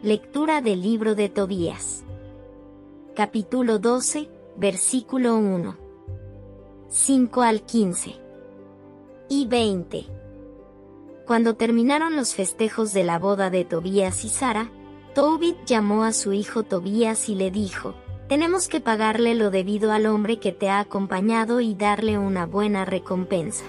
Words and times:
Lectura 0.00 0.60
del 0.60 0.80
libro 0.80 1.16
de 1.16 1.28
Tobías. 1.28 2.04
Capítulo 3.16 3.80
12, 3.80 4.30
versículo 4.56 5.36
1. 5.36 5.76
5 6.88 7.42
al 7.42 7.62
15. 7.62 8.14
Y 9.28 9.46
20. 9.48 10.06
Cuando 11.26 11.56
terminaron 11.56 12.14
los 12.14 12.36
festejos 12.36 12.92
de 12.92 13.02
la 13.02 13.18
boda 13.18 13.50
de 13.50 13.64
Tobías 13.64 14.24
y 14.24 14.28
Sara, 14.28 14.70
Tobit 15.16 15.56
llamó 15.66 16.04
a 16.04 16.12
su 16.12 16.32
hijo 16.32 16.62
Tobías 16.62 17.28
y 17.28 17.34
le 17.34 17.50
dijo, 17.50 17.96
tenemos 18.28 18.68
que 18.68 18.80
pagarle 18.80 19.34
lo 19.34 19.50
debido 19.50 19.90
al 19.90 20.06
hombre 20.06 20.38
que 20.38 20.52
te 20.52 20.68
ha 20.68 20.78
acompañado 20.78 21.60
y 21.60 21.74
darle 21.74 22.18
una 22.18 22.46
buena 22.46 22.84
recompensa. 22.84 23.64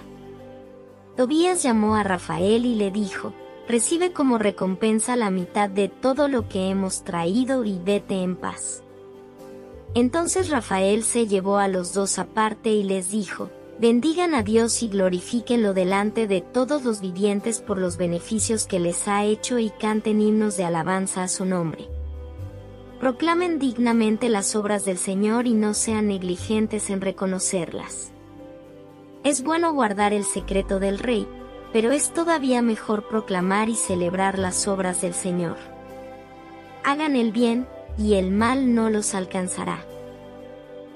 Tobías 1.18 1.64
llamó 1.64 1.96
a 1.96 2.04
Rafael 2.04 2.68
y 2.68 2.76
le 2.76 2.92
dijo, 2.92 3.34
recibe 3.70 4.12
como 4.14 4.40
recompensa 4.40 5.16
la 5.16 5.30
mitad 5.30 5.70
de 5.70 5.90
todo 5.90 6.28
lo 6.28 6.50
que 6.50 6.70
hemos 6.70 7.04
traído 7.04 7.64
y 7.64 7.78
vete 7.78 8.24
en 8.24 8.36
paz. 8.36 8.82
Entonces 9.94 10.50
Rafael 10.50 11.04
se 11.04 11.28
llevó 11.28 11.60
a 11.60 11.68
los 11.68 11.94
dos 11.94 12.18
aparte 12.18 12.72
y 12.72 12.82
les 12.82 13.12
dijo, 13.12 13.52
bendigan 13.80 14.34
a 14.34 14.42
Dios 14.42 14.82
y 14.82 14.88
glorifíquenlo 14.88 15.76
delante 15.76 16.26
de 16.26 16.42
todos 16.42 16.84
los 16.84 17.00
vivientes 17.00 17.62
por 17.62 17.78
los 17.78 17.98
beneficios 17.98 18.66
que 18.66 18.80
les 18.80 19.08
ha 19.08 19.24
hecho 19.24 19.60
y 19.60 19.70
canten 19.70 20.20
himnos 20.20 20.58
de 20.58 20.66
alabanza 20.66 21.22
a 21.22 21.28
su 21.28 21.46
nombre. 21.46 21.88
Proclamen 23.00 23.60
dignamente 23.60 24.30
las 24.30 24.56
obras 24.56 24.84
del 24.84 24.98
Señor 24.98 25.46
y 25.46 25.54
no 25.54 25.76
sean 25.76 26.08
negligentes 26.08 26.90
en 26.90 27.02
reconocerlas. 27.02 28.14
Es 29.24 29.44
bueno 29.44 29.74
guardar 29.74 30.12
el 30.12 30.24
secreto 30.24 30.80
del 30.80 30.98
Rey, 30.98 31.28
pero 31.72 31.92
es 31.92 32.12
todavía 32.12 32.62
mejor 32.62 33.08
proclamar 33.08 33.70
y 33.70 33.76
celebrar 33.76 34.40
las 34.40 34.68
obras 34.68 35.02
del 35.02 35.14
Señor. 35.14 35.58
Hagan 36.84 37.16
el 37.16 37.32
bien, 37.32 37.68
y 37.98 38.16
el 38.16 38.32
mal 38.32 38.74
no 38.74 38.90
los 38.90 39.14
alcanzará. 39.14 39.84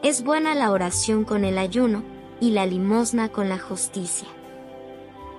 Es 0.02 0.24
buena 0.24 0.56
la 0.56 0.72
oración 0.72 1.26
con 1.26 1.44
el 1.44 1.58
ayuno, 1.58 2.04
y 2.40 2.52
la 2.52 2.66
limosna 2.66 3.30
con 3.30 3.50
la 3.50 3.60
justicia. 3.60 4.28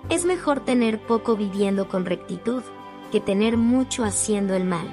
Es 0.09 0.25
mejor 0.25 0.61
tener 0.61 1.01
poco 1.01 1.37
viviendo 1.37 1.89
con 1.89 2.05
rectitud, 2.05 2.63
que 3.11 3.21
tener 3.21 3.57
mucho 3.57 4.05
haciendo 4.05 4.55
el 4.55 4.65
mal. 4.65 4.87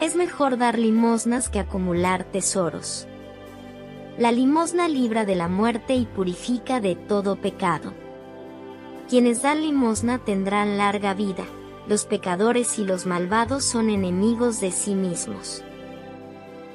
Es 0.00 0.16
mejor 0.16 0.58
dar 0.58 0.78
limosnas 0.78 1.48
que 1.48 1.58
acumular 1.58 2.24
tesoros. 2.24 3.06
La 4.18 4.32
limosna 4.32 4.88
libra 4.88 5.24
de 5.24 5.34
la 5.34 5.48
muerte 5.48 5.94
y 5.94 6.04
purifica 6.04 6.80
de 6.80 6.94
todo 6.96 7.36
pecado. 7.36 7.92
Quienes 9.08 9.42
dan 9.42 9.60
limosna 9.60 10.18
tendrán 10.18 10.78
larga 10.78 11.14
vida, 11.14 11.44
los 11.86 12.04
pecadores 12.06 12.78
y 12.78 12.84
los 12.84 13.06
malvados 13.06 13.64
son 13.64 13.88
enemigos 13.88 14.60
de 14.60 14.72
sí 14.72 14.94
mismos. 14.94 15.62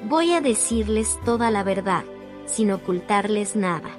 Voy 0.08 0.32
a 0.32 0.40
decirles 0.40 1.18
toda 1.24 1.50
la 1.50 1.62
verdad, 1.62 2.04
sin 2.46 2.72
ocultarles 2.72 3.54
nada. 3.54 3.90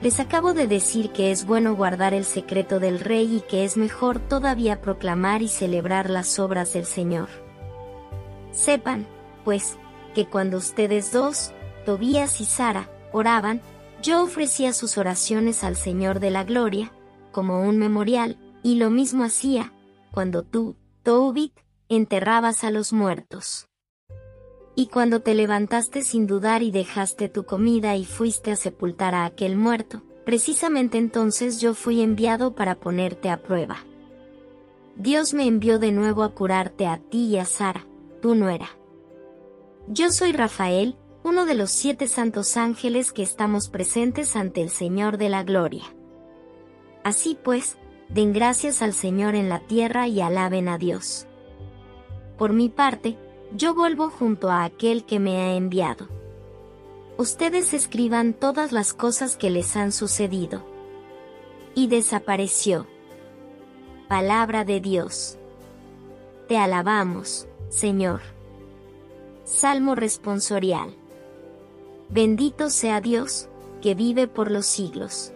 Les 0.00 0.18
acabo 0.18 0.52
de 0.52 0.66
decir 0.66 1.10
que 1.12 1.30
es 1.30 1.46
bueno 1.46 1.76
guardar 1.76 2.12
el 2.12 2.24
secreto 2.24 2.80
del 2.80 2.98
rey 2.98 3.36
y 3.36 3.40
que 3.40 3.64
es 3.64 3.76
mejor 3.76 4.18
todavía 4.18 4.80
proclamar 4.80 5.42
y 5.42 5.48
celebrar 5.48 6.10
las 6.10 6.40
obras 6.40 6.72
del 6.72 6.86
Señor. 6.86 7.28
Sepan, 8.50 9.06
pues, 9.44 9.76
que 10.12 10.26
cuando 10.26 10.56
ustedes 10.56 11.12
dos, 11.12 11.52
Tobías 11.86 12.40
y 12.40 12.46
Sara, 12.46 12.90
oraban, 13.12 13.60
yo 14.02 14.24
ofrecía 14.24 14.72
sus 14.72 14.98
oraciones 14.98 15.62
al 15.62 15.76
Señor 15.76 16.18
de 16.18 16.30
la 16.30 16.42
Gloria, 16.42 16.92
como 17.32 17.62
un 17.62 17.78
memorial, 17.78 18.38
y 18.62 18.76
lo 18.76 18.90
mismo 18.90 19.24
hacía, 19.24 19.72
cuando 20.12 20.42
tú, 20.42 20.76
Tobit, 21.02 21.52
enterrabas 21.88 22.64
a 22.64 22.70
los 22.70 22.92
muertos. 22.92 23.66
Y 24.74 24.86
cuando 24.86 25.20
te 25.20 25.34
levantaste 25.34 26.02
sin 26.02 26.26
dudar 26.26 26.62
y 26.62 26.70
dejaste 26.70 27.28
tu 27.28 27.44
comida 27.44 27.96
y 27.96 28.04
fuiste 28.04 28.52
a 28.52 28.56
sepultar 28.56 29.14
a 29.14 29.24
aquel 29.24 29.56
muerto, 29.56 30.02
precisamente 30.24 30.96
entonces 30.96 31.60
yo 31.60 31.74
fui 31.74 32.00
enviado 32.00 32.54
para 32.54 32.76
ponerte 32.76 33.28
a 33.28 33.42
prueba. 33.42 33.84
Dios 34.96 35.34
me 35.34 35.46
envió 35.46 35.78
de 35.78 35.92
nuevo 35.92 36.22
a 36.22 36.34
curarte 36.34 36.86
a 36.86 36.98
ti 36.98 37.26
y 37.26 37.38
a 37.38 37.44
Sara, 37.44 37.86
tu 38.20 38.34
nuera. 38.34 38.70
Yo 39.88 40.10
soy 40.10 40.32
Rafael, 40.32 40.96
uno 41.24 41.44
de 41.44 41.54
los 41.54 41.70
siete 41.70 42.08
santos 42.08 42.56
ángeles 42.56 43.12
que 43.12 43.22
estamos 43.22 43.68
presentes 43.68 44.36
ante 44.36 44.62
el 44.62 44.70
Señor 44.70 45.18
de 45.18 45.28
la 45.28 45.42
Gloria. 45.42 45.84
Así 47.04 47.36
pues, 47.42 47.76
den 48.08 48.32
gracias 48.32 48.82
al 48.82 48.92
Señor 48.92 49.34
en 49.34 49.48
la 49.48 49.60
tierra 49.60 50.06
y 50.06 50.20
alaben 50.20 50.68
a 50.68 50.78
Dios. 50.78 51.26
Por 52.38 52.52
mi 52.52 52.68
parte, 52.68 53.16
yo 53.54 53.74
vuelvo 53.74 54.10
junto 54.10 54.50
a 54.50 54.64
aquel 54.64 55.04
que 55.04 55.18
me 55.18 55.38
ha 55.38 55.54
enviado. 55.54 56.08
Ustedes 57.16 57.74
escriban 57.74 58.32
todas 58.32 58.72
las 58.72 58.94
cosas 58.94 59.36
que 59.36 59.50
les 59.50 59.76
han 59.76 59.92
sucedido. 59.92 60.64
Y 61.74 61.86
desapareció. 61.86 62.86
Palabra 64.08 64.64
de 64.64 64.80
Dios. 64.80 65.38
Te 66.48 66.58
alabamos, 66.58 67.46
Señor. 67.68 68.20
Salmo 69.44 69.94
responsorial. 69.94 70.94
Bendito 72.08 72.70
sea 72.70 73.00
Dios, 73.00 73.48
que 73.80 73.94
vive 73.94 74.28
por 74.28 74.50
los 74.50 74.66
siglos. 74.66 75.32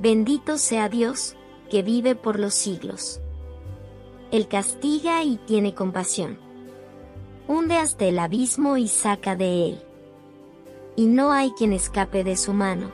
Bendito 0.00 0.58
sea 0.58 0.88
Dios, 0.88 1.34
que 1.68 1.82
vive 1.82 2.14
por 2.14 2.38
los 2.38 2.54
siglos. 2.54 3.20
Él 4.30 4.46
castiga 4.46 5.24
y 5.24 5.38
tiene 5.38 5.74
compasión. 5.74 6.38
Hunde 7.48 7.76
hasta 7.78 8.04
el 8.04 8.20
abismo 8.20 8.76
y 8.76 8.86
saca 8.86 9.34
de 9.34 9.66
él. 9.66 9.82
Y 10.94 11.06
no 11.06 11.32
hay 11.32 11.50
quien 11.50 11.72
escape 11.72 12.22
de 12.22 12.36
su 12.36 12.52
mano. 12.52 12.92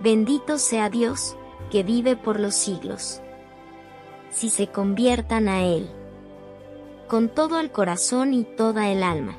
Bendito 0.00 0.56
sea 0.56 0.88
Dios, 0.88 1.36
que 1.70 1.82
vive 1.82 2.16
por 2.16 2.40
los 2.40 2.54
siglos. 2.54 3.20
Si 4.30 4.48
se 4.48 4.68
conviertan 4.68 5.46
a 5.46 5.62
Él. 5.64 5.90
Con 7.06 7.28
todo 7.28 7.60
el 7.60 7.70
corazón 7.70 8.32
y 8.32 8.44
toda 8.44 8.90
el 8.90 9.02
alma. 9.02 9.36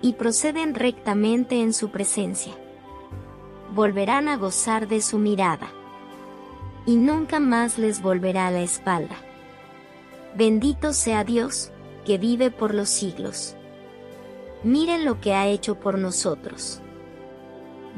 Y 0.00 0.14
proceden 0.14 0.74
rectamente 0.74 1.60
en 1.60 1.74
su 1.74 1.90
presencia 1.90 2.54
volverán 3.74 4.28
a 4.28 4.36
gozar 4.36 4.88
de 4.88 5.00
su 5.00 5.18
mirada. 5.18 5.68
Y 6.86 6.96
nunca 6.96 7.40
más 7.40 7.78
les 7.78 8.02
volverá 8.02 8.50
la 8.50 8.62
espalda. 8.62 9.16
Bendito 10.36 10.92
sea 10.92 11.24
Dios, 11.24 11.70
que 12.04 12.18
vive 12.18 12.50
por 12.50 12.74
los 12.74 12.88
siglos. 12.88 13.56
Miren 14.62 15.04
lo 15.04 15.20
que 15.20 15.34
ha 15.34 15.46
hecho 15.46 15.74
por 15.76 15.98
nosotros. 15.98 16.80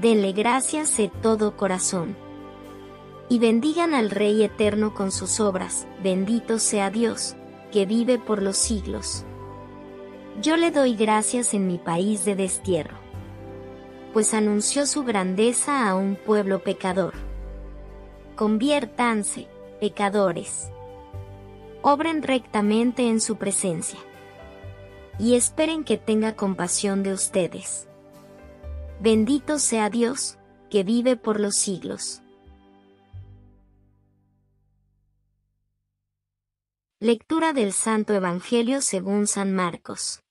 Denle 0.00 0.32
gracias 0.32 0.96
de 0.96 1.08
todo 1.08 1.56
corazón. 1.56 2.16
Y 3.28 3.38
bendigan 3.38 3.94
al 3.94 4.10
Rey 4.10 4.42
eterno 4.42 4.94
con 4.94 5.10
sus 5.10 5.40
obras, 5.40 5.86
bendito 6.02 6.58
sea 6.58 6.90
Dios, 6.90 7.34
que 7.72 7.86
vive 7.86 8.18
por 8.18 8.42
los 8.42 8.56
siglos. 8.56 9.24
Yo 10.40 10.56
le 10.56 10.70
doy 10.70 10.94
gracias 10.94 11.54
en 11.54 11.66
mi 11.66 11.78
país 11.78 12.24
de 12.24 12.36
destierro, 12.36 12.96
pues 14.16 14.32
anunció 14.32 14.86
su 14.86 15.04
grandeza 15.04 15.86
a 15.86 15.94
un 15.94 16.16
pueblo 16.16 16.62
pecador. 16.62 17.12
Conviértanse, 18.34 19.46
pecadores. 19.78 20.70
Obren 21.82 22.22
rectamente 22.22 23.10
en 23.10 23.20
su 23.20 23.36
presencia. 23.36 23.98
Y 25.18 25.34
esperen 25.34 25.84
que 25.84 25.98
tenga 25.98 26.34
compasión 26.34 27.02
de 27.02 27.12
ustedes. 27.12 27.88
Bendito 29.00 29.58
sea 29.58 29.90
Dios, 29.90 30.38
que 30.70 30.82
vive 30.82 31.16
por 31.18 31.38
los 31.38 31.54
siglos. 31.54 32.22
Lectura 37.00 37.52
del 37.52 37.74
Santo 37.74 38.14
Evangelio 38.14 38.80
según 38.80 39.26
San 39.26 39.54
Marcos. 39.54 40.25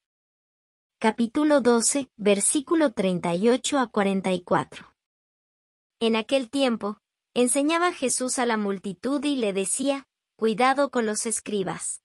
Capítulo 0.97 1.59
12, 1.59 2.09
versículo 2.15 2.93
38 2.93 3.79
a 3.79 3.87
44. 3.87 4.95
En 5.99 6.15
aquel 6.15 6.49
tiempo, 6.49 7.01
enseñaba 7.33 7.91
Jesús 7.91 8.39
a 8.39 8.45
la 8.45 8.55
multitud 8.55 9.21
y 9.25 9.35
le 9.35 9.51
decía, 9.51 10.07
Cuidado 10.37 10.91
con 10.91 11.05
los 11.05 11.25
escribas. 11.25 12.01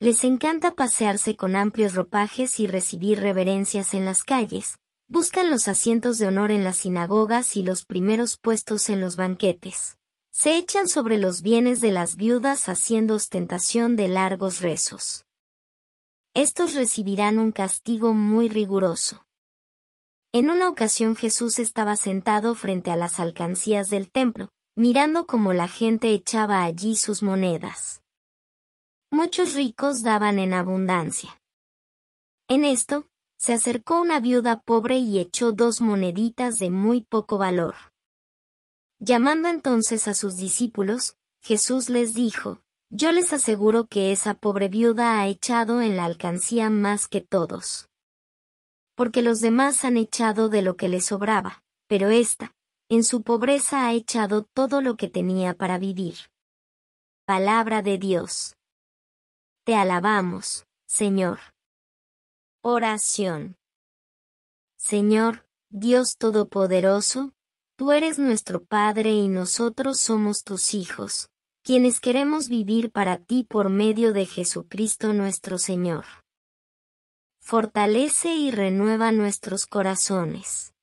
Les 0.00 0.24
encanta 0.24 0.74
pasearse 0.74 1.36
con 1.36 1.56
amplios 1.56 1.94
ropajes 1.94 2.58
y 2.58 2.66
recibir 2.66 3.20
reverencias 3.20 3.92
en 3.92 4.06
las 4.06 4.24
calles, 4.24 4.78
buscan 5.06 5.50
los 5.50 5.68
asientos 5.68 6.16
de 6.16 6.26
honor 6.26 6.52
en 6.52 6.64
las 6.64 6.78
sinagogas 6.78 7.54
y 7.54 7.62
los 7.62 7.84
primeros 7.84 8.38
puestos 8.38 8.88
en 8.88 9.02
los 9.02 9.16
banquetes. 9.16 9.98
Se 10.30 10.56
echan 10.56 10.88
sobre 10.88 11.18
los 11.18 11.42
bienes 11.42 11.82
de 11.82 11.92
las 11.92 12.16
viudas 12.16 12.70
haciendo 12.70 13.14
ostentación 13.14 13.94
de 13.94 14.08
largos 14.08 14.62
rezos. 14.62 15.23
Estos 16.36 16.74
recibirán 16.74 17.38
un 17.38 17.52
castigo 17.52 18.12
muy 18.12 18.48
riguroso. 18.48 19.24
En 20.32 20.50
una 20.50 20.68
ocasión 20.68 21.14
Jesús 21.14 21.60
estaba 21.60 21.94
sentado 21.94 22.56
frente 22.56 22.90
a 22.90 22.96
las 22.96 23.20
alcancías 23.20 23.88
del 23.88 24.10
templo, 24.10 24.48
mirando 24.74 25.26
cómo 25.28 25.52
la 25.52 25.68
gente 25.68 26.12
echaba 26.12 26.64
allí 26.64 26.96
sus 26.96 27.22
monedas. 27.22 28.02
Muchos 29.12 29.54
ricos 29.54 30.02
daban 30.02 30.40
en 30.40 30.54
abundancia. 30.54 31.40
En 32.48 32.64
esto, 32.64 33.06
se 33.38 33.52
acercó 33.52 34.00
una 34.00 34.18
viuda 34.18 34.60
pobre 34.60 34.96
y 34.96 35.20
echó 35.20 35.52
dos 35.52 35.80
moneditas 35.80 36.58
de 36.58 36.68
muy 36.68 37.02
poco 37.02 37.38
valor. 37.38 37.76
Llamando 38.98 39.48
entonces 39.48 40.08
a 40.08 40.14
sus 40.14 40.36
discípulos, 40.36 41.16
Jesús 41.40 41.88
les 41.90 42.12
dijo, 42.12 42.63
Yo 42.90 43.12
les 43.12 43.32
aseguro 43.32 43.86
que 43.86 44.12
esa 44.12 44.34
pobre 44.34 44.68
viuda 44.68 45.20
ha 45.20 45.26
echado 45.26 45.80
en 45.80 45.96
la 45.96 46.04
alcancía 46.04 46.70
más 46.70 47.08
que 47.08 47.20
todos. 47.20 47.88
Porque 48.94 49.22
los 49.22 49.40
demás 49.40 49.84
han 49.84 49.96
echado 49.96 50.48
de 50.48 50.62
lo 50.62 50.76
que 50.76 50.88
les 50.88 51.06
sobraba, 51.06 51.64
pero 51.88 52.10
ésta, 52.10 52.54
en 52.88 53.02
su 53.02 53.22
pobreza 53.22 53.86
ha 53.86 53.92
echado 53.92 54.44
todo 54.44 54.80
lo 54.80 54.96
que 54.96 55.08
tenía 55.08 55.54
para 55.54 55.78
vivir. 55.78 56.14
Palabra 57.24 57.82
de 57.82 57.98
Dios. 57.98 58.56
Te 59.64 59.74
alabamos, 59.74 60.66
Señor. 60.86 61.40
Oración. 62.62 63.56
Señor, 64.76 65.46
Dios 65.70 66.16
Todopoderoso, 66.18 67.32
Tú 67.76 67.90
eres 67.90 68.20
nuestro 68.20 68.64
Padre 68.64 69.10
y 69.10 69.26
nosotros 69.26 69.98
somos 69.98 70.44
tus 70.44 70.74
hijos, 70.74 71.28
quienes 71.64 71.98
queremos 71.98 72.50
vivir 72.50 72.90
para 72.90 73.16
ti 73.16 73.46
por 73.48 73.70
medio 73.70 74.12
de 74.12 74.26
Jesucristo 74.26 75.14
nuestro 75.14 75.56
Señor. 75.56 76.04
Fortalece 77.40 78.34
y 78.34 78.50
renueva 78.50 79.12
nuestros 79.12 79.64
corazones. 79.64 80.74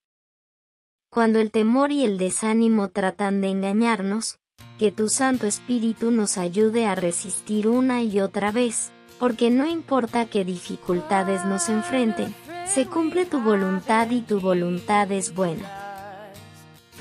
Cuando 1.11 1.39
el 1.39 1.51
temor 1.51 1.91
y 1.91 2.03
el 2.03 2.17
desánimo 2.17 2.89
tratan 2.89 3.41
de 3.41 3.49
engañarnos, 3.49 4.39
que 4.79 4.91
tu 4.91 5.07
Santo 5.07 5.45
Espíritu 5.45 6.09
nos 6.09 6.39
ayude 6.39 6.87
a 6.87 6.95
resistir 6.95 7.67
una 7.67 8.01
y 8.01 8.19
otra 8.19 8.51
vez, 8.51 8.91
porque 9.19 9.51
no 9.51 9.67
importa 9.67 10.25
qué 10.25 10.43
dificultades 10.43 11.45
nos 11.45 11.69
enfrenten, 11.69 12.33
se 12.65 12.87
cumple 12.87 13.27
tu 13.27 13.39
voluntad 13.39 14.09
y 14.09 14.21
tu 14.21 14.39
voluntad 14.39 15.11
es 15.11 15.35
buena 15.35 15.81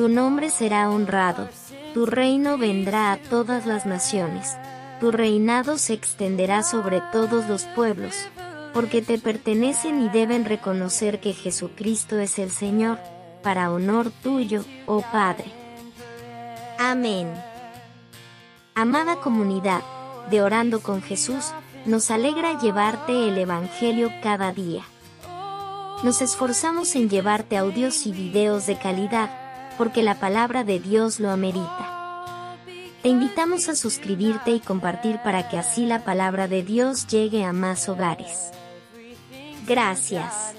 tu 0.01 0.09
nombre 0.09 0.49
será 0.49 0.89
honrado, 0.89 1.47
tu 1.95 2.07
reino 2.07 2.57
vendrá 2.59 3.13
a 3.13 3.17
todas 3.17 3.67
las 3.67 3.87
naciones, 3.87 4.57
tu 5.01 5.11
reinado 5.11 5.79
se 5.79 5.95
extenderá 5.95 6.63
sobre 6.63 7.01
todos 7.13 7.49
los 7.49 7.65
pueblos, 7.65 8.15
porque 8.73 9.03
te 9.03 9.19
pertenecen 9.19 10.03
y 10.03 10.09
deben 10.09 10.45
reconocer 10.45 11.21
que 11.21 11.33
Jesucristo 11.33 12.19
es 12.19 12.39
el 12.39 12.51
Señor, 12.51 12.99
para 13.43 13.71
honor 13.71 14.13
tuyo, 14.23 14.65
oh 14.87 15.03
Padre. 15.13 15.47
Amén. 16.79 17.33
Amada 18.75 19.17
comunidad, 19.17 19.83
de 20.31 20.43
Orando 20.43 20.81
con 20.81 21.03
Jesús, 21.03 21.53
nos 21.87 22.11
alegra 22.11 22.61
llevarte 22.61 23.29
el 23.29 23.39
Evangelio 23.39 24.13
cada 24.23 24.53
día. 24.53 24.83
Nos 26.03 26.23
esforzamos 26.23 26.95
en 26.95 27.11
llevarte 27.11 27.57
audios 27.57 28.07
y 28.07 28.13
videos 28.13 28.67
de 28.67 28.79
calidad, 28.79 29.31
porque 29.81 30.03
la 30.03 30.17
palabra 30.17 30.63
de 30.63 30.79
Dios 30.79 31.21
lo 31.21 31.31
amerita. 31.31 32.59
Te 33.03 33.09
invitamos 33.09 33.71
a 33.71 33.75
suscribirte 33.75 34.51
y 34.51 34.61
compartir 34.61 35.21
para 35.25 35.49
que 35.49 35.57
así 35.57 35.87
la 35.87 36.05
palabra 36.05 36.49
de 36.49 36.63
Dios 36.63 37.07
llegue 37.07 37.45
a 37.45 37.55
más 37.55 37.89
hogares. 37.89 38.51
Gracias. 39.67 40.55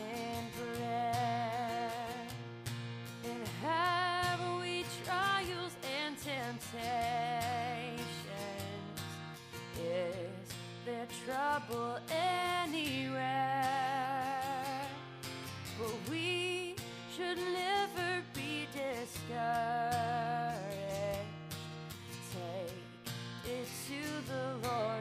should 17.21 17.37
never 17.37 18.23
be 18.33 18.67
discouraged. 18.73 19.21
Take 22.33 22.73
it 23.45 23.67
to 23.87 24.01
the 24.31 24.67
Lord. 24.67 25.00